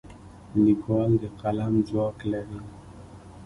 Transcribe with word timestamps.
لیکوال 0.65 1.11
د 1.21 1.23
قلم 1.41 1.73
ځواک 1.89 2.17
لري. 2.31 2.61